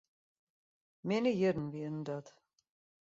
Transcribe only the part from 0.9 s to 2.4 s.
Minne jierren wienen dat.